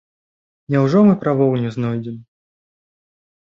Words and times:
Няўжо 0.75 1.03
мы 1.07 1.13
правоў 1.25 1.51
не 1.67 1.75
знойдзем? 1.77 2.17